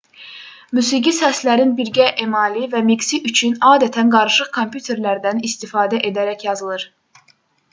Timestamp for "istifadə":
5.51-6.01